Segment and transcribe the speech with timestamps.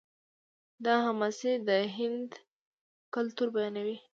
[0.85, 2.29] دا حماسې د هند
[3.15, 3.97] کلتور بیانوي.